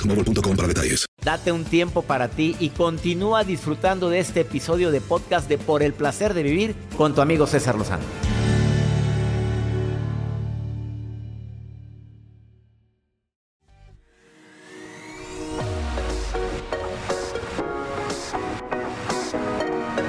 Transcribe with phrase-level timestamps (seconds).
[0.00, 1.06] boostmobile.com para detalles.
[1.22, 5.82] Date un tiempo para ti y continúa disfrutando de este episodio de podcast de Por
[5.82, 8.04] el placer de vivir con tu amigo César Lozano.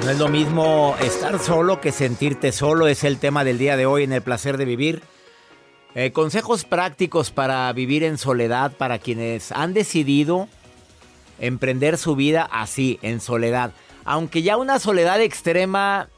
[0.04, 3.86] No es lo mismo estar solo que sentirte solo, es el tema del día de
[3.86, 5.02] hoy en el placer de vivir.
[5.94, 10.48] Eh, consejos prácticos para vivir en soledad para quienes han decidido
[11.38, 13.72] emprender su vida así, en soledad.
[14.04, 16.08] Aunque ya una soledad extrema,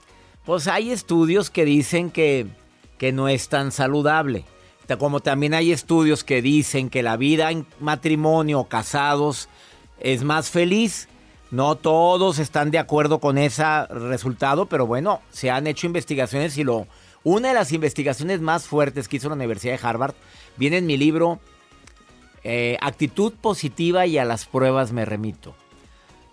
[0.45, 2.47] pues hay estudios que dicen que,
[2.99, 4.45] que no es tan saludable.
[4.99, 9.49] Como también hay estudios que dicen que la vida en matrimonio o casados
[9.99, 11.09] es más feliz.
[11.51, 16.65] No todos están de acuerdo con ese resultado, pero bueno, se han hecho investigaciones y
[16.65, 16.87] lo...
[17.25, 20.15] Una de las investigaciones más fuertes que hizo la Universidad de Harvard
[20.59, 21.41] viene en mi libro
[22.45, 25.57] eh, Actitud positiva y a las pruebas me remito,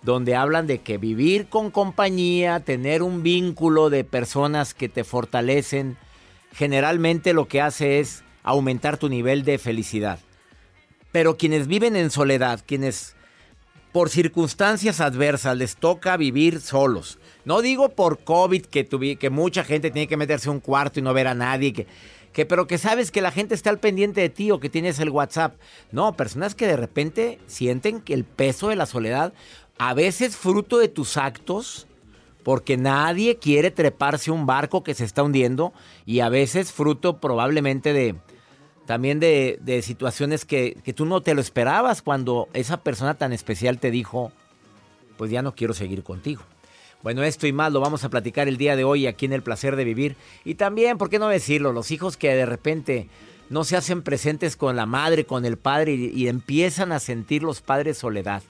[0.02, 5.96] donde hablan de que vivir con compañía, tener un vínculo de personas que te fortalecen,
[6.52, 10.18] generalmente lo que hace es aumentar tu nivel de felicidad.
[11.10, 13.16] Pero quienes viven en soledad, quienes
[13.92, 17.18] por circunstancias adversas les toca vivir solos.
[17.44, 18.86] No digo por COVID que,
[19.18, 21.86] que mucha gente tiene que meterse a un cuarto y no ver a nadie, que,
[22.32, 24.98] que, pero que sabes que la gente está al pendiente de ti o que tienes
[25.00, 25.56] el WhatsApp.
[25.90, 29.32] No, personas que de repente sienten que el peso de la soledad,
[29.78, 31.86] a veces fruto de tus actos,
[32.42, 35.72] porque nadie quiere treparse un barco que se está hundiendo
[36.06, 38.16] y a veces fruto probablemente de,
[38.86, 43.78] también de, situaciones que, que, tú no te lo esperabas cuando esa persona tan especial
[43.78, 44.32] te dijo,
[45.16, 46.42] pues ya no quiero seguir contigo.
[47.02, 49.42] Bueno, esto y más lo vamos a platicar el día de hoy aquí en El
[49.42, 50.16] Placer de Vivir.
[50.44, 51.72] Y también, ¿por qué no decirlo?
[51.72, 53.08] Los hijos que de repente
[53.50, 57.42] no se hacen presentes con la madre, con el padre y, y empiezan a sentir
[57.42, 58.42] los padres soledad.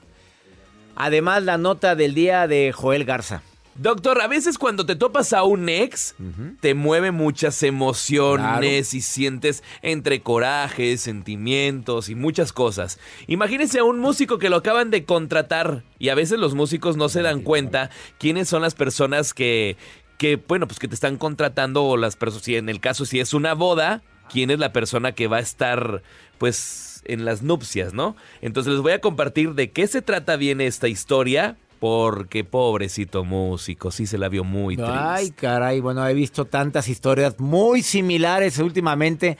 [0.95, 3.41] Además, la nota del día de Joel Garza.
[3.75, 6.15] Doctor, a veces cuando te topas a un ex,
[6.61, 12.99] te mueve muchas emociones y sientes entre corajes, sentimientos y muchas cosas.
[13.27, 17.09] Imagínese a un músico que lo acaban de contratar y a veces los músicos no
[17.09, 17.89] se dan cuenta
[18.19, 19.75] quiénes son las personas que,
[20.17, 23.19] que bueno, pues que te están contratando o las personas, si en el caso si
[23.19, 26.03] es una boda, quién es la persona que va a estar,
[26.37, 28.15] pues, en las nupcias, ¿no?
[28.41, 33.91] Entonces les voy a compartir de qué se trata bien esta historia porque pobrecito músico,
[33.91, 34.93] sí se la vio muy triste.
[34.95, 39.37] Ay, caray, bueno, he visto tantas historias muy similares últimamente.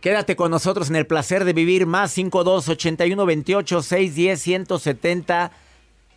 [0.00, 5.52] Quédate con nosotros en el placer de vivir más 52 81 28 610 170.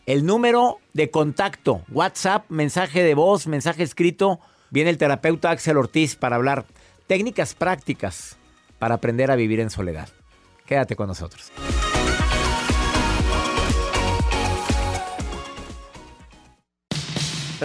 [0.06, 4.40] El número de contacto, WhatsApp, mensaje de voz, mensaje escrito.
[4.70, 6.64] Viene el terapeuta Axel Ortiz para hablar
[7.06, 8.38] técnicas prácticas
[8.80, 10.08] para aprender a vivir en soledad.
[10.66, 11.52] Quédate con nosotros.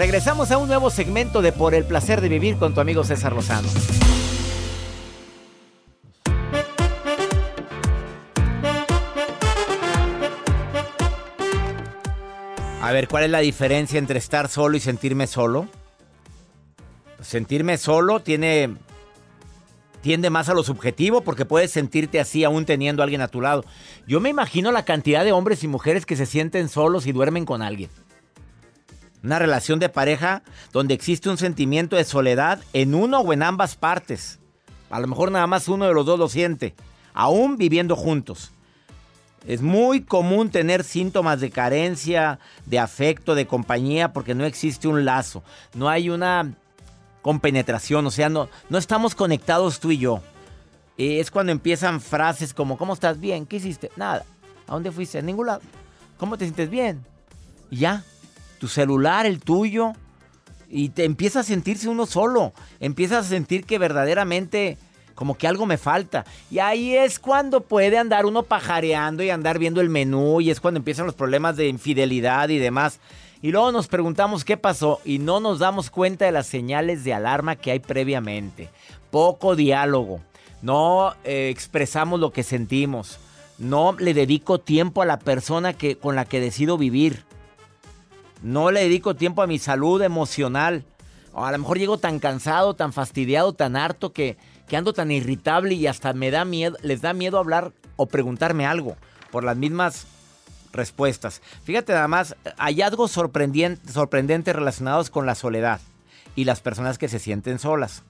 [0.00, 3.34] Regresamos a un nuevo segmento de Por el placer de vivir con tu amigo César
[3.34, 3.68] Lozano.
[12.80, 15.68] A ver, ¿cuál es la diferencia entre estar solo y sentirme solo?
[17.20, 18.76] Sentirme solo tiene
[20.00, 23.42] tiende más a lo subjetivo porque puedes sentirte así aún teniendo a alguien a tu
[23.42, 23.66] lado.
[24.06, 27.44] Yo me imagino la cantidad de hombres y mujeres que se sienten solos y duermen
[27.44, 27.90] con alguien.
[29.22, 33.76] Una relación de pareja donde existe un sentimiento de soledad en uno o en ambas
[33.76, 34.38] partes.
[34.88, 36.74] A lo mejor nada más uno de los dos lo siente,
[37.12, 38.52] aún viviendo juntos.
[39.46, 45.04] Es muy común tener síntomas de carencia, de afecto, de compañía, porque no existe un
[45.04, 45.42] lazo,
[45.74, 46.54] no hay una
[47.22, 50.22] compenetración, o sea, no, no estamos conectados tú y yo.
[50.98, 53.18] Es cuando empiezan frases como, ¿cómo estás?
[53.18, 53.90] Bien, ¿qué hiciste?
[53.96, 54.24] Nada.
[54.66, 55.18] ¿A dónde fuiste?
[55.18, 55.62] A ningún lado.
[56.18, 57.02] ¿Cómo te sientes bien?
[57.70, 58.04] Y ya,
[58.60, 59.94] tu celular, el tuyo,
[60.68, 62.52] y te empieza a sentirse uno solo.
[62.78, 64.78] Empiezas a sentir que verdaderamente
[65.16, 66.24] como que algo me falta.
[66.50, 70.60] Y ahí es cuando puede andar uno pajareando y andar viendo el menú y es
[70.60, 73.00] cuando empiezan los problemas de infidelidad y demás.
[73.42, 77.14] Y luego nos preguntamos qué pasó y no nos damos cuenta de las señales de
[77.14, 78.68] alarma que hay previamente.
[79.10, 80.20] Poco diálogo.
[80.62, 83.18] No eh, expresamos lo que sentimos.
[83.58, 87.24] No le dedico tiempo a la persona que, con la que decido vivir.
[88.42, 90.84] No le dedico tiempo a mi salud emocional.
[91.34, 94.36] A lo mejor llego tan cansado, tan fastidiado, tan harto que,
[94.68, 98.66] que ando tan irritable y hasta me da miedo, les da miedo hablar o preguntarme
[98.66, 98.96] algo
[99.30, 100.06] por las mismas
[100.72, 101.42] respuestas.
[101.64, 105.80] Fíjate nada más, hallazgos sorprendentes, sorprendentes relacionados con la soledad
[106.34, 108.02] y las personas que se sienten solas.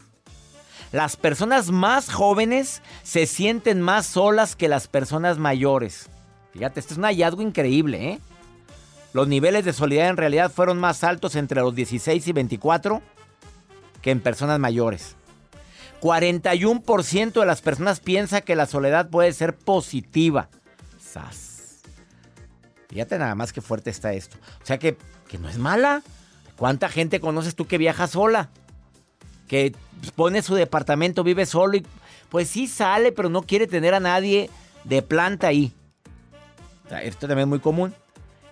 [0.93, 6.09] Las personas más jóvenes se sienten más solas que las personas mayores.
[6.53, 8.19] Fíjate, este es un hallazgo increíble, ¿eh?
[9.13, 13.03] Los niveles de soledad en realidad fueron más altos entre los 16 y 24
[14.03, 15.17] que en personas mayores.
[16.01, 20.49] 41% de las personas piensa que la soledad puede ser positiva.
[20.99, 21.81] ¡Sas!
[22.89, 24.39] Fíjate nada más que fuerte está esto.
[24.63, 24.97] O sea que,
[25.29, 26.03] que no es mala.
[26.57, 28.49] ¿Cuánta gente conoces tú que viaja sola?
[29.49, 29.75] Que
[30.15, 31.87] pone su departamento, vive solo y
[32.29, 34.51] pues sí sale, pero no quiere tener a nadie
[34.85, 35.75] de planta ahí.
[37.03, 37.95] Esto también es muy común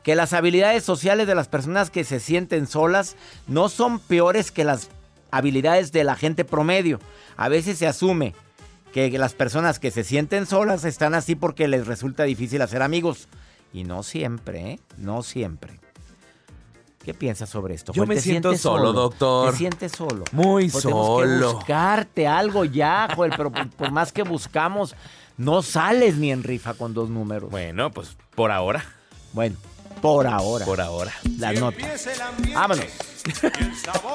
[0.09, 3.15] que las habilidades sociales de las personas que se sienten solas
[3.47, 4.89] no son peores que las
[5.31, 6.99] habilidades de la gente promedio.
[7.37, 8.35] A veces se asume
[8.95, 13.29] que las personas que se sienten solas están así porque les resulta difícil hacer amigos.
[13.71, 14.81] Y no siempre, ¿eh?
[14.97, 15.79] No siempre.
[17.05, 17.93] ¿Qué piensas sobre esto?
[17.93, 19.51] Yo me siento solo, doctor.
[19.51, 20.25] ¿Te sientes solo?
[20.33, 21.19] Muy solo.
[21.21, 24.95] Tenemos que buscarte algo ya, Joel, pero por más que buscamos,
[25.37, 27.51] no sales ni en rifa con dos números.
[27.51, 28.83] Bueno, pues por ahora.
[29.35, 29.57] Bueno,
[30.01, 30.65] por ahora.
[30.65, 31.13] Por ahora.
[31.39, 32.09] Las notas.
[32.55, 32.87] Vámonos.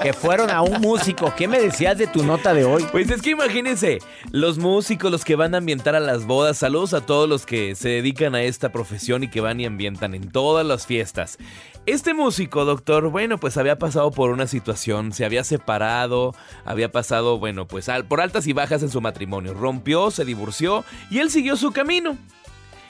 [0.01, 1.33] que fueron a un músico.
[1.35, 2.85] ¿Qué me decías de tu nota de hoy?
[2.91, 3.99] Pues es que imagínense,
[4.31, 6.57] los músicos, los que van a ambientar a las bodas.
[6.57, 10.13] Saludos a todos los que se dedican a esta profesión y que van y ambientan
[10.13, 11.37] en todas las fiestas.
[11.85, 16.33] Este músico, doctor, bueno, pues había pasado por una situación, se había separado,
[16.63, 19.53] había pasado, bueno, pues por altas y bajas en su matrimonio.
[19.53, 22.17] Rompió, se divorció y él siguió su camino.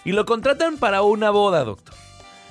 [0.06, 1.96] Y lo contratan para una boda, doctor.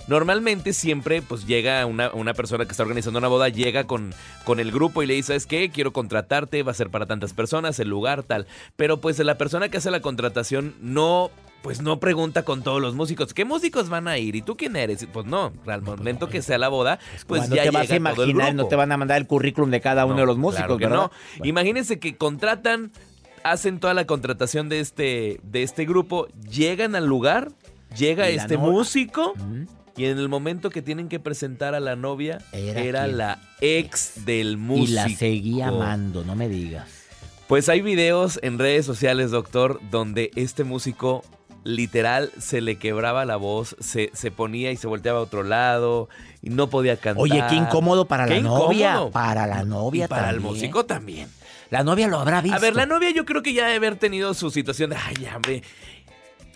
[0.08, 4.12] Normalmente siempre pues llega una, una, persona que está organizando una boda, llega con,
[4.44, 5.70] con el grupo y le dice, ¿sabes qué?
[5.70, 8.46] Quiero contratarte, va a ser para tantas personas, el lugar tal.
[8.76, 11.30] Pero pues la persona que hace la contratación no
[11.62, 14.34] pues no pregunta con todos los músicos, ¿qué músicos van a ir?
[14.34, 15.06] ¿Y tú quién eres?
[15.12, 18.66] Pues no, al momento que sea la boda, pues ya te vas a imaginar, no
[18.66, 21.10] te van a mandar el currículum de cada uno de los músicos, que No.
[21.44, 22.90] Imagínense que contratan,
[23.44, 27.52] hacen toda la contratación de este, de este grupo, llegan al lugar,
[27.96, 29.34] llega este músico.
[29.96, 34.56] Y en el momento que tienen que presentar a la novia, era, la ex del
[34.56, 34.88] músico.
[34.88, 36.88] Y la seguía amando, no me digas.
[37.46, 41.22] Pues hay videos en redes sociales, doctor, donde este músico
[41.64, 46.08] literal se le quebraba la voz, se, se, ponía y se volteaba a otro lado
[46.40, 47.22] y no podía cantar.
[47.22, 49.00] Oye, qué incómodo para la novia.
[49.12, 51.28] Para la novia y para el músico también.
[51.70, 52.56] La novia lo habrá visto.
[52.56, 55.26] A ver, la novia yo creo que ya debe haber tenido su situación de, ay,
[55.34, 55.62] hombre,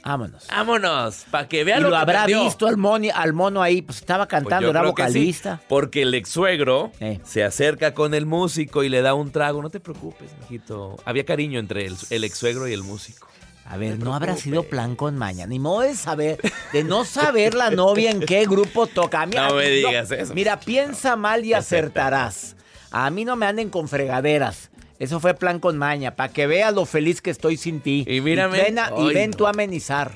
[0.06, 0.46] Vámonos.
[0.48, 2.76] Vámonos, para que vean y lo, lo habrá visto al,
[3.12, 5.60] al mono ahí, pues estaba pues cantando, era vocalista.
[5.68, 7.18] porque el ex suegro eh.
[7.24, 9.62] se acerca con el músico y le da un trago.
[9.62, 10.96] No te preocupes, mijito.
[11.04, 13.26] Había cariño entre el, el ex suegro y el músico.
[13.64, 15.44] A ver, no, habrá sido plan con maña.
[15.48, 16.38] Ni modo de saber,
[16.72, 19.26] de no saber la novia en qué grupo toca.
[19.26, 20.34] no me digas eso.
[20.34, 22.54] Mira, piensa mal y acertarás.
[22.92, 24.70] A mí no me anden con fregaderas.
[24.98, 28.04] Eso fue plan con maña, para que veas lo feliz que estoy sin ti.
[28.08, 28.58] Y mírame.
[28.98, 30.12] Y ven, tú a amenizar.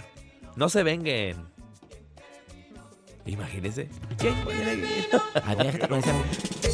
[0.56, 1.50] No se venguen.
[3.26, 3.88] Imagínese.
[4.18, 4.32] ¿Qué?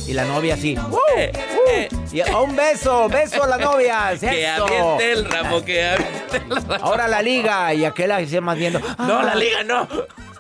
[0.07, 0.77] Y la novia así.
[1.17, 1.33] Eh,
[1.69, 1.89] eh.
[2.13, 4.17] Y, oh, un beso, beso a la novia.
[4.19, 6.85] que aviente el ramo, que aviente el ramo.
[6.85, 8.81] Ahora la liga y aquella se más viendo.
[8.99, 9.89] no, la liga no.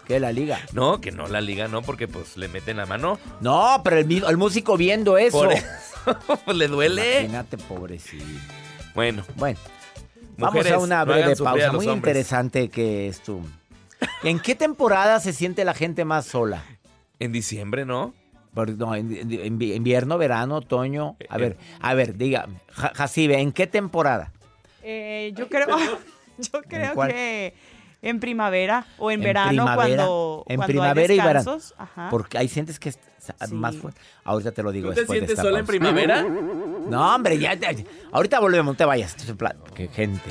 [0.06, 0.60] ¿Qué la liga?
[0.72, 3.18] No, que no la liga no, porque pues le meten la mano.
[3.40, 5.48] No, pero el, el músico viendo eso.
[6.54, 7.20] ¿Le duele?
[7.20, 8.24] Imagínate, pobrecito.
[8.94, 9.24] Bueno.
[9.36, 9.58] Bueno.
[10.38, 11.72] Vamos a una breve pausa.
[11.72, 13.40] Muy interesante que es tú.
[14.22, 16.64] ¿En qué temporada se siente la gente más sola?
[17.18, 18.14] En diciembre, ¿no?
[18.54, 21.16] no, invierno, verano, otoño.
[21.28, 21.76] A eh, ver, eh.
[21.80, 24.32] a ver, diga, Jacibe, ¿en qué temporada?
[24.82, 25.66] Eh, yo creo,
[26.38, 27.54] yo creo que
[28.08, 31.58] en primavera o en, verano cuando en primavera y verano.
[32.10, 32.98] Porque hay sientes que es
[33.50, 34.00] más fuerte.
[34.24, 36.22] Ahorita te lo digo ¿Tú te sientes sola en primavera?
[36.22, 37.58] No, hombre, ya,
[38.12, 39.16] ahorita volvemos, no te vayas.
[39.74, 40.30] Qué gente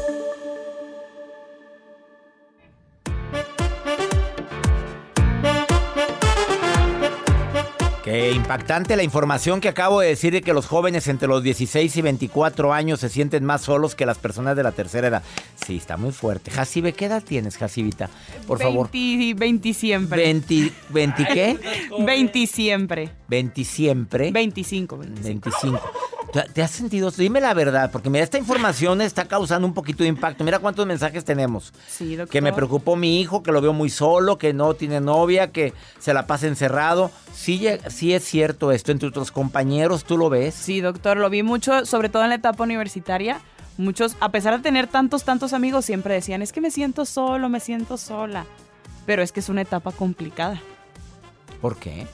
[8.11, 11.95] Qué impactante la información que acabo de decir de que los jóvenes entre los 16
[11.95, 15.23] y 24 años se sienten más solos que las personas de la tercera edad.
[15.65, 16.51] Sí, está muy fuerte.
[16.51, 18.09] Jacibe, ¿qué edad tienes, Jacibita?
[18.47, 18.89] Por favor.
[18.91, 20.23] 20 siempre.
[20.23, 21.57] 20, ¿20 qué?
[21.99, 23.11] 20 siempre.
[23.29, 24.29] 20 siempre.
[24.29, 25.23] 25, 25.
[25.23, 25.91] 25.
[26.31, 27.11] ¿Te has sentido?
[27.11, 30.43] Dime la verdad, porque mira, esta información está causando un poquito de impacto.
[30.43, 31.73] Mira cuántos mensajes tenemos.
[31.87, 32.31] Sí, doctor.
[32.31, 35.73] Que me preocupó mi hijo, que lo veo muy solo, que no tiene novia, que
[35.99, 37.11] se la pasa encerrado.
[37.33, 40.55] Sí, sí es cierto esto entre otros compañeros, ¿tú lo ves?
[40.55, 43.41] Sí, doctor, lo vi mucho, sobre todo en la etapa universitaria.
[43.77, 47.49] Muchos, a pesar de tener tantos, tantos amigos, siempre decían, es que me siento solo,
[47.49, 48.45] me siento sola.
[49.05, 50.61] Pero es que es una etapa complicada.
[51.61, 52.07] ¿Por qué?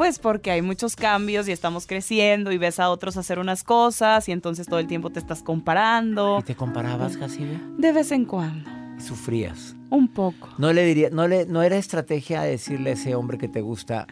[0.00, 4.26] Pues porque hay muchos cambios y estamos creciendo y ves a otros hacer unas cosas
[4.30, 6.38] y entonces todo el tiempo te estás comparando.
[6.40, 7.60] ¿Y te comparabas, Jacibe?
[7.76, 8.70] De vez en cuando.
[8.98, 9.76] ¿Sufrías?
[9.90, 10.48] Un poco.
[10.56, 14.06] No le diría, no le, no era estrategia decirle a ese hombre que te gusta,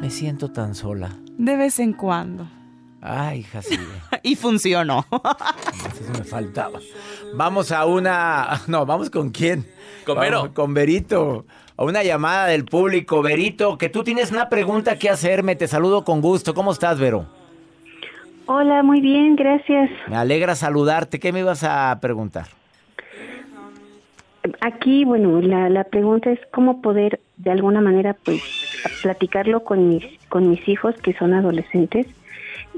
[0.00, 1.10] me siento tan sola.
[1.36, 2.48] De vez en cuando.
[3.00, 3.82] Ay, Jacibe.
[4.22, 5.06] y funcionó.
[5.10, 6.78] Eso me faltaba.
[7.34, 8.62] Vamos a una.
[8.68, 9.66] No, vamos con quién.
[10.04, 10.54] Con Vero.
[10.54, 13.22] con Verito a una llamada del público.
[13.22, 15.56] Verito, que tú tienes una pregunta que hacerme.
[15.56, 16.54] Te saludo con gusto.
[16.54, 17.26] ¿Cómo estás, Vero?
[18.46, 19.90] Hola, muy bien, gracias.
[20.08, 21.18] Me alegra saludarte.
[21.18, 22.46] ¿Qué me ibas a preguntar?
[24.60, 28.40] Aquí, bueno, la, la pregunta es cómo poder de alguna manera, pues,
[29.02, 32.06] platicarlo con mis, con mis hijos que son adolescentes,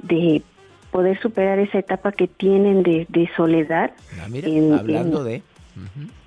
[0.02, 0.42] de
[0.90, 3.90] poder superar esa etapa que tienen de, de soledad.
[4.18, 5.42] Ah, mira, hablando de...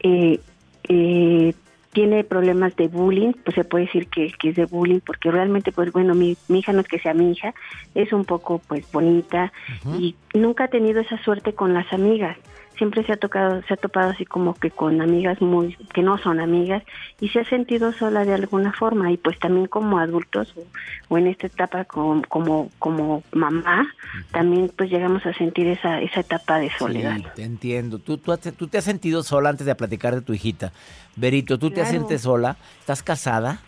[0.01, 0.39] eh,
[0.87, 1.53] eh,
[1.93, 5.91] tiene problemas de bullying, pues se puede decir que, es de bullying, porque realmente, pues
[5.91, 7.53] bueno, mi, mi, hija no es que sea mi hija,
[7.95, 9.51] es un poco pues bonita
[9.97, 12.37] y nunca ha tenido esa suerte con las amigas
[12.81, 16.17] siempre se ha tocado, se ha topado así como que con amigas muy, que no
[16.17, 16.81] son amigas,
[17.19, 20.51] y se ha sentido sola de alguna forma, y pues también como adultos,
[21.07, 23.87] o, en esta etapa como, como, como mamá,
[24.31, 27.17] también pues llegamos a sentir esa, esa etapa de soledad.
[27.17, 27.99] Sí, te entiendo.
[27.99, 30.71] ¿Tú, tú, tú te has sentido sola antes de platicar de tu hijita.
[31.15, 32.57] Berito, ¿tú te sientes sola?
[32.79, 33.59] ¿Estás casada?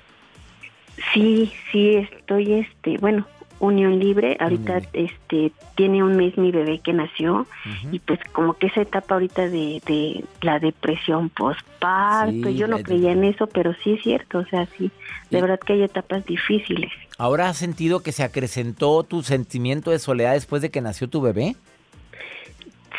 [1.14, 3.28] Sí, sí, estoy, este, bueno,
[3.64, 4.38] unión libre.
[4.40, 7.48] Ahorita este tiene un mes mi bebé que nació
[7.92, 13.12] y pues como que esa etapa ahorita de, de la depresión postparto, yo no creía
[13.12, 14.92] en eso, pero sí es cierto, o sea, sí,
[15.30, 16.92] de verdad que hay etapas difíciles.
[17.18, 21.22] ¿Ahora has sentido que se acrecentó tu sentimiento de soledad después de que nació tu
[21.22, 21.56] bebé?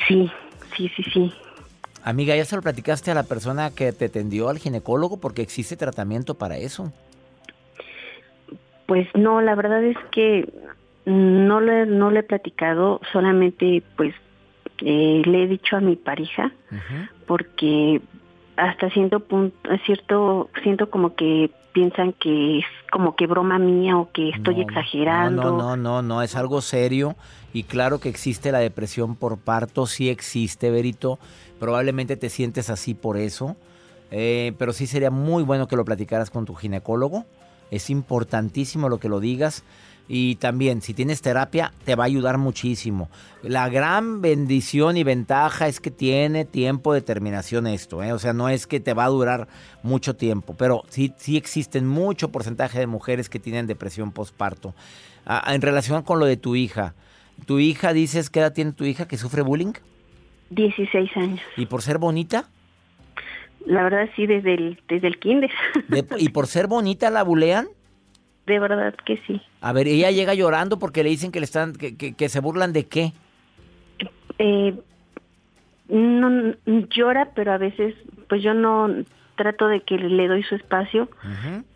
[0.08, 0.30] Sí,
[0.76, 1.32] sí, sí, sí.
[2.02, 5.18] Amiga, ¿ya se lo platicaste a la persona que te atendió al ginecólogo?
[5.18, 6.92] Porque existe tratamiento para eso.
[8.86, 10.52] Pues no, la verdad es que
[11.06, 14.14] no le, no le he platicado, solamente pues
[14.78, 16.52] eh, le he dicho a mi pareja,
[17.26, 18.00] porque
[18.56, 24.10] hasta cierto punto, cierto, siento como que piensan que es como que broma mía o
[24.12, 25.42] que estoy exagerando.
[25.42, 27.16] No, no, no, no, es algo serio
[27.52, 31.18] y claro que existe la depresión por parto, sí existe, Berito,
[31.58, 33.56] probablemente te sientes así por eso,
[34.10, 37.26] eh, pero sí sería muy bueno que lo platicaras con tu ginecólogo
[37.74, 39.64] es importantísimo lo que lo digas.
[40.06, 43.08] Y también, si tienes terapia, te va a ayudar muchísimo.
[43.42, 48.02] La gran bendición y ventaja es que tiene tiempo de terminación esto.
[48.02, 48.12] ¿eh?
[48.12, 49.48] O sea, no es que te va a durar
[49.82, 54.74] mucho tiempo, pero sí, sí existen mucho porcentaje de mujeres que tienen depresión postparto.
[55.24, 56.94] Ah, en relación con lo de tu hija,
[57.46, 59.72] ¿tu hija dices qué edad tiene tu hija que sufre bullying?
[60.50, 61.40] 16 años.
[61.56, 62.50] ¿Y por ser bonita?
[63.66, 65.50] La verdad sí, desde el, desde el kinder.
[66.18, 67.66] ¿Y por ser bonita la bulean?
[68.46, 69.40] De verdad que sí.
[69.60, 72.74] A ver, ella llega llorando porque le dicen que le están, que, que, se burlan
[72.74, 73.12] de qué.
[74.38, 74.74] Eh,
[75.88, 76.54] no
[76.90, 77.94] llora, pero a veces,
[78.28, 78.90] pues yo no
[79.36, 81.08] trato de que le doy su espacio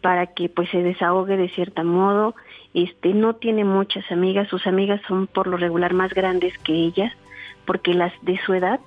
[0.00, 2.35] para que pues se desahogue de cierto modo.
[2.75, 7.16] Este, no tiene muchas amigas, sus amigas son por lo regular más grandes que ella,
[7.64, 8.80] porque las de su edad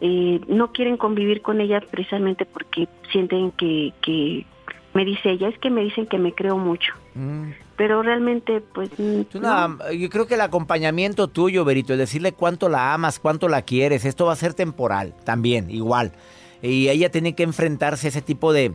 [0.00, 4.46] eh, no quieren convivir con ella precisamente porque sienten que, que
[4.94, 6.92] me dice ella, es que me dicen que me creo mucho.
[7.14, 7.50] Mm.
[7.76, 8.90] Pero realmente, pues...
[8.98, 14.04] Yo creo que el acompañamiento tuyo, Berito, es decirle cuánto la amas, cuánto la quieres,
[14.04, 16.12] esto va a ser temporal también, igual.
[16.62, 18.72] Y ella tiene que enfrentarse a ese tipo de,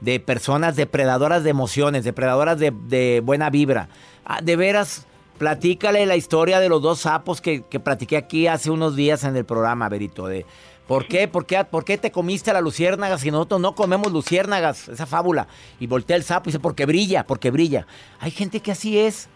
[0.00, 3.88] de personas depredadoras de emociones, depredadoras de, de buena vibra.
[4.24, 5.06] Ah, de veras,
[5.38, 9.36] platícale la historia de los dos sapos que, que platiqué aquí hace unos días en
[9.36, 10.46] el programa, Berito, de
[10.86, 11.26] ¿Por qué?
[11.26, 11.64] ¿Por qué?
[11.64, 14.88] ¿Por qué te comiste la luciérnaga si nosotros no comemos luciérnagas?
[14.88, 15.48] Esa fábula.
[15.80, 17.86] Y voltea el sapo y dice, porque brilla, porque brilla.
[18.20, 19.28] Hay gente que así es.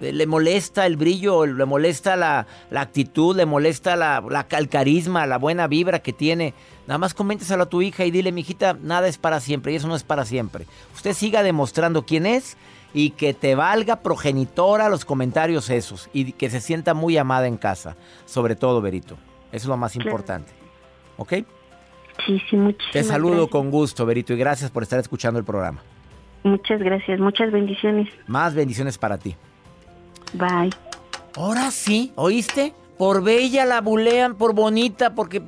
[0.00, 4.24] Le molesta el brillo, le molesta la, actitud, le molesta la,
[4.58, 6.52] el carisma, la buena vibra que tiene.
[6.88, 9.86] Nada más coménteselo a tu hija y dile, mijita, nada es para siempre y eso
[9.86, 10.66] no es para siempre.
[10.96, 12.56] Usted siga demostrando quién es
[12.94, 17.56] y que te valga progenitora los comentarios esos y que se sienta muy amada en
[17.56, 17.96] casa.
[18.24, 19.16] Sobre todo, Berito.
[19.52, 20.52] Eso es lo más importante.
[21.16, 21.32] ¿Ok?
[22.24, 25.82] Sí, sí, muchísimas Te saludo con gusto, Berito, y gracias por estar escuchando el programa.
[26.44, 28.08] Muchas gracias, muchas bendiciones.
[28.26, 29.34] Más bendiciones para ti.
[30.34, 30.70] Bye.
[31.36, 32.74] Ahora sí, ¿oíste?
[32.96, 35.42] Por bella la bulean, por bonita, porque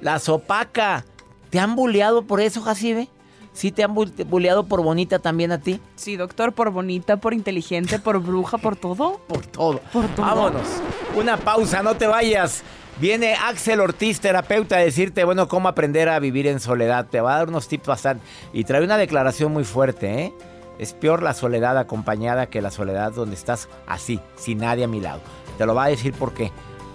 [0.00, 1.04] la sopaca.
[1.48, 3.08] ¿Te han buleado por eso, Jacibe?
[3.52, 5.80] ¿Sí te han buleado por bonita también a ti?
[5.96, 9.20] Sí, doctor, por bonita, por inteligente, por bruja, por todo.
[9.26, 9.80] Por todo.
[9.92, 10.26] Por todo.
[10.26, 10.68] Vámonos.
[11.16, 12.62] Una pausa, no te vayas.
[13.00, 17.06] Viene Axel Ortiz, terapeuta, a decirte, bueno, cómo aprender a vivir en soledad.
[17.06, 18.24] Te va a dar unos tips bastante.
[18.52, 20.34] Y trae una declaración muy fuerte, ¿eh?
[20.78, 25.00] Es peor la soledad acompañada que la soledad donde estás así, sin nadie a mi
[25.00, 25.20] lado.
[25.58, 26.52] Te lo va a decir por qué.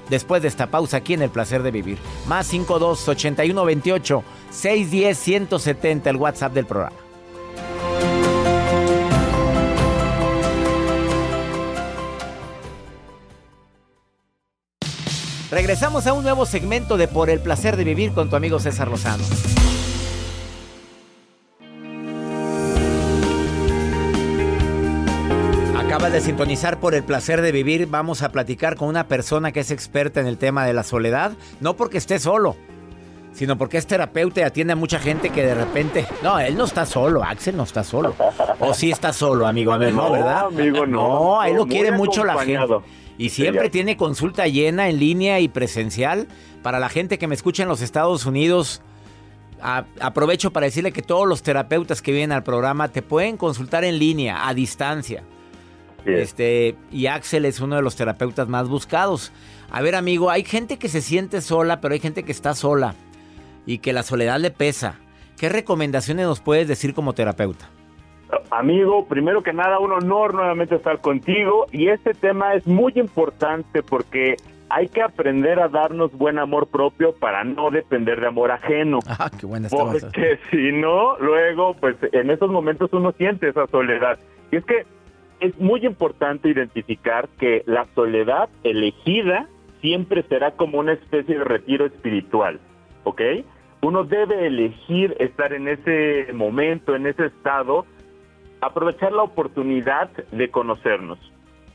[0.10, 1.98] Después de esta pausa aquí en El Placer de Vivir.
[2.28, 7.06] Más 52 81 28 610 170, el WhatsApp del programa.
[15.56, 18.90] Regresamos a un nuevo segmento de Por el placer de vivir con tu amigo César
[18.90, 19.24] Lozano.
[26.16, 27.88] De sintonizar por el placer de vivir.
[27.88, 31.34] Vamos a platicar con una persona que es experta en el tema de la soledad.
[31.60, 32.56] No porque esté solo,
[33.34, 36.08] sino porque es terapeuta y atiende a mucha gente que de repente.
[36.24, 38.16] No, él no está solo, Axel no está solo.
[38.62, 39.74] O sí está solo, amigo.
[39.74, 40.46] A ver, no, ¿verdad?
[40.46, 41.02] Amigo, no.
[41.02, 42.78] No, ahí lo quiere mucho la gente.
[43.18, 46.30] Y siempre tiene consulta llena en línea y presencial.
[46.64, 48.82] Para la gente que me escucha en los Estados Unidos,
[50.00, 54.00] aprovecho para decirle que todos los terapeutas que vienen al programa te pueden consultar en
[54.00, 55.26] línea, a distancia.
[56.06, 59.32] Este, y Axel es uno de los terapeutas más buscados.
[59.72, 62.96] A ver, amigo, hay gente que se siente sola, pero hay gente que está sola
[63.66, 65.00] y que la soledad le pesa.
[65.38, 67.70] ¿Qué recomendaciones nos puedes decir como terapeuta?
[68.52, 73.84] Amigo, primero que nada, un honor nuevamente estar contigo y este tema es muy importante
[73.84, 74.36] porque
[74.70, 79.00] hay que aprender a darnos buen amor propio para no depender de amor ajeno.
[79.08, 84.20] Ah, qué buena Porque si no, luego, pues en esos momentos uno siente esa soledad.
[84.52, 84.86] Y es que
[85.40, 89.48] es muy importante identificar que la soledad elegida
[89.82, 92.60] siempre será como una especie de retiro espiritual,
[93.04, 93.22] ¿ok?
[93.82, 97.86] Uno debe elegir estar en ese momento, en ese estado,
[98.62, 101.20] aprovechar la oportunidad de conocernos.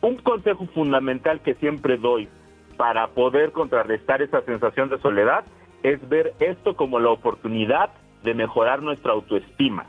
[0.01, 2.29] Un consejo fundamental que siempre doy
[2.77, 5.44] para poder contrarrestar esa sensación de soledad
[5.83, 7.90] es ver esto como la oportunidad
[8.25, 9.87] de mejorar nuestra autoestima.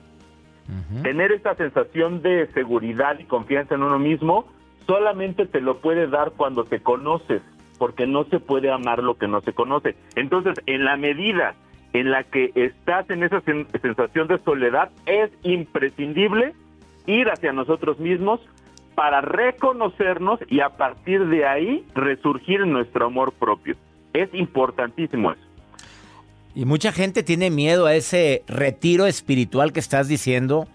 [1.03, 4.45] Tener esa sensación de seguridad y confianza en uno mismo
[4.87, 7.41] solamente te lo puede dar cuando te conoces,
[7.77, 9.95] porque no se puede amar lo que no se conoce.
[10.15, 11.55] Entonces, en la medida
[11.93, 16.53] en la que estás en esa sensación de soledad, es imprescindible
[17.05, 18.39] ir hacia nosotros mismos
[18.95, 23.75] para reconocernos y a partir de ahí resurgir nuestro amor propio.
[24.13, 25.50] Es importantísimo eso.
[26.53, 30.67] Y mucha gente tiene miedo a ese retiro espiritual que estás diciendo.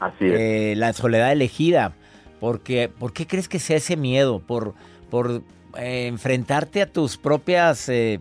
[0.00, 0.32] Así es.
[0.32, 1.94] Eh, la soledad elegida.
[2.40, 4.40] Porque, ¿Por qué crees que sea ese miedo?
[4.40, 4.74] ¿Por,
[5.10, 5.42] por
[5.78, 8.20] eh, enfrentarte a tus propias eh,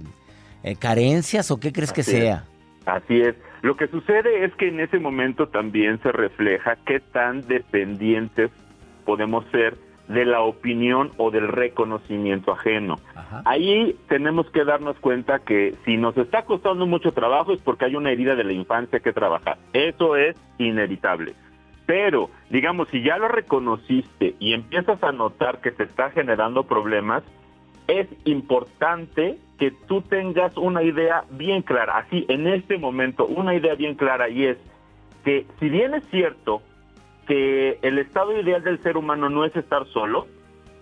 [0.80, 2.45] carencias o qué crees que sea?
[2.86, 3.36] Así es.
[3.62, 8.52] Lo que sucede es que en ese momento también se refleja qué tan dependientes
[9.06, 13.00] podemos ser de la opinión o del reconocimiento ajeno.
[13.46, 17.96] Ahí tenemos que darnos cuenta que si nos está costando mucho trabajo es porque hay
[17.96, 19.58] una herida de la infancia que trabajar.
[19.72, 21.34] Eso es inevitable.
[21.86, 27.24] Pero, digamos, si ya lo reconociste y empiezas a notar que te está generando problemas,
[27.88, 33.76] es importante que tú tengas una idea bien clara, así en este momento, una idea
[33.76, 34.58] bien clara y es
[35.24, 36.62] que si bien es cierto
[37.27, 40.27] que el estado ideal del ser humano no es estar solo,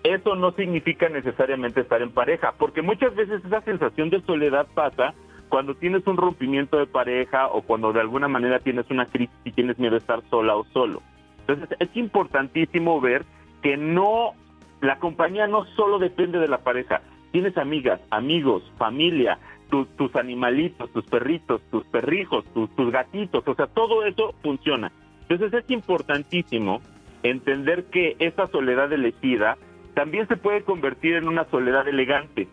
[0.03, 5.13] eso no significa necesariamente estar en pareja, porque muchas veces esa sensación de soledad pasa
[5.49, 9.51] cuando tienes un rompimiento de pareja o cuando de alguna manera tienes una crisis y
[9.51, 11.01] tienes miedo de estar sola o solo.
[11.41, 13.25] Entonces es importantísimo ver
[13.61, 14.31] que no,
[14.79, 17.01] la compañía no solo depende de la pareja,
[17.31, 19.37] tienes amigas, amigos, familia,
[19.69, 24.91] tus animalitos, tus perritos, tus perrijos, tus, tus gatitos, o sea, todo eso funciona.
[25.31, 26.81] Entonces es importantísimo
[27.23, 29.57] entender que esa soledad elegida
[29.93, 32.49] también se puede convertir en una soledad elegante.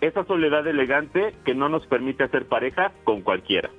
[0.00, 3.70] Esa soledad elegante que no nos permite hacer pareja con cualquiera.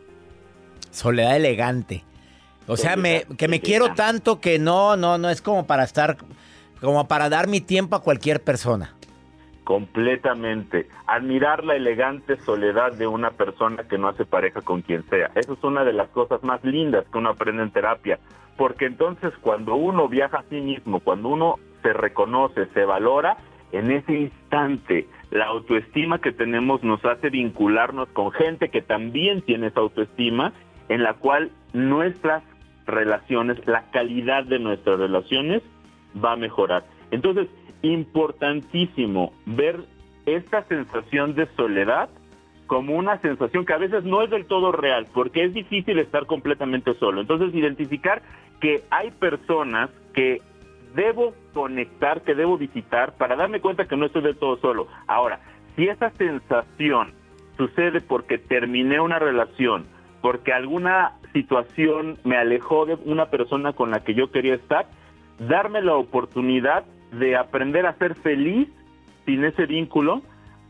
[0.89, 2.05] Soledad elegante.
[2.65, 6.15] O sea, me, que me quiero tanto que no, no, no es como para estar,
[6.79, 8.95] como para dar mi tiempo a cualquier persona.
[9.69, 10.87] Completamente.
[11.05, 15.29] Admirar la elegante soledad de una persona que no hace pareja con quien sea.
[15.35, 18.17] Eso es una de las cosas más lindas que uno aprende en terapia.
[18.57, 23.37] Porque entonces cuando uno viaja a sí mismo, cuando uno se reconoce, se valora,
[23.71, 29.67] en ese instante la autoestima que tenemos nos hace vincularnos con gente que también tiene
[29.67, 30.51] esa autoestima,
[30.87, 32.41] en la cual nuestras
[32.87, 35.61] relaciones, la calidad de nuestras relaciones
[36.15, 36.85] va a mejorar.
[37.11, 37.47] Entonces,
[37.81, 39.81] importantísimo ver
[40.25, 42.09] esta sensación de soledad
[42.67, 46.27] como una sensación que a veces no es del todo real, porque es difícil estar
[46.27, 47.19] completamente solo.
[47.19, 48.21] Entonces, identificar
[48.59, 50.41] que hay personas que
[50.93, 54.87] debo conectar, que debo visitar para darme cuenta que no estoy del todo solo.
[55.07, 55.39] Ahora,
[55.75, 57.13] si esa sensación
[57.57, 59.85] sucede porque terminé una relación,
[60.21, 64.87] porque alguna situación me alejó de una persona con la que yo quería estar,
[65.39, 68.67] darme la oportunidad de aprender a ser feliz
[69.25, 70.21] sin ese vínculo,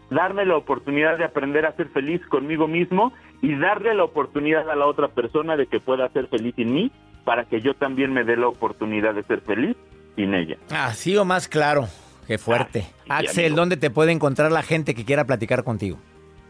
[0.09, 4.75] darme la oportunidad de aprender a ser feliz conmigo mismo y darle la oportunidad a
[4.75, 6.91] la otra persona de que pueda ser feliz sin mí
[7.23, 9.75] para que yo también me dé la oportunidad de ser feliz
[10.15, 10.57] sin ella.
[10.71, 11.87] Así o más claro.
[12.27, 12.85] Qué fuerte.
[13.07, 15.97] Axel, ¿dónde te puede encontrar la gente que quiera platicar contigo?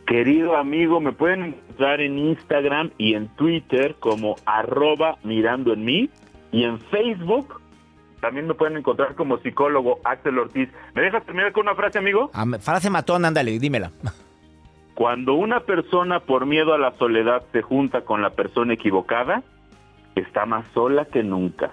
[0.05, 6.09] Querido amigo, me pueden encontrar en Instagram y en Twitter como arroba mirando en mí
[6.51, 7.61] y en Facebook
[8.19, 10.69] también me pueden encontrar como psicólogo Axel Ortiz.
[10.93, 12.29] ¿Me dejas terminar con una frase, amigo?
[12.33, 13.91] Ah, frase matón, ándale, dímela.
[14.93, 19.43] Cuando una persona por miedo a la soledad se junta con la persona equivocada,
[20.15, 21.71] está más sola que nunca.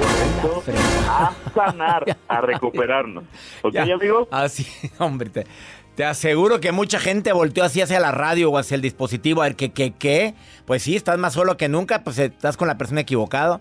[0.00, 0.72] Por eso,
[1.10, 3.24] a sanar, a recuperarnos.
[3.62, 4.28] ¿Ok, amigo?
[4.30, 4.66] Así,
[4.98, 5.46] hombre, te,
[5.94, 9.44] te, aseguro que mucha gente volteó así hacia la radio o hacia el dispositivo a
[9.44, 10.34] ver qué, qué, qué.
[10.64, 13.60] Pues sí, estás más solo que nunca, pues estás con la persona equivocada.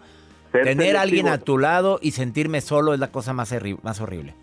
[0.51, 3.53] Tener a alguien a tu lado y sentirme solo es la cosa más,
[3.83, 4.33] más horrible.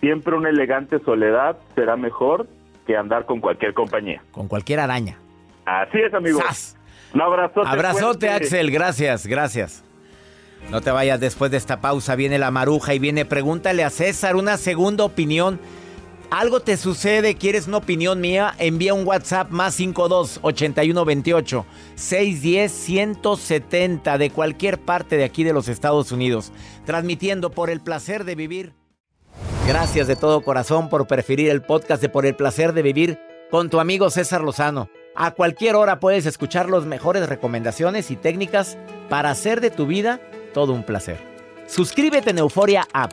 [0.00, 2.48] Siempre una elegante soledad será mejor
[2.86, 4.22] que andar con cualquier compañía.
[4.30, 5.18] Con cualquier araña.
[5.66, 6.40] Así es, amigo.
[7.12, 7.68] Un abrazote.
[7.68, 8.70] Abrazote, Axel.
[8.70, 9.84] Gracias, gracias.
[10.70, 12.14] No te vayas después de esta pausa.
[12.16, 15.58] Viene la maruja y viene pregúntale a César una segunda opinión
[16.30, 22.72] algo te sucede, quieres una opinión mía, envía un WhatsApp más 52 81 28 610
[22.72, 26.52] 170 de cualquier parte de aquí de los Estados Unidos,
[26.84, 28.74] transmitiendo por el placer de vivir.
[29.66, 33.18] Gracias de todo corazón por preferir el podcast de Por el placer de vivir
[33.50, 34.88] con tu amigo César Lozano.
[35.14, 40.20] A cualquier hora puedes escuchar las mejores recomendaciones y técnicas para hacer de tu vida
[40.54, 41.18] todo un placer.
[41.66, 43.12] Suscríbete en Euforia App